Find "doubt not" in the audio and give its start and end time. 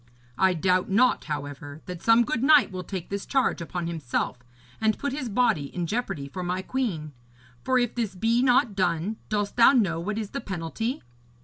0.55-1.25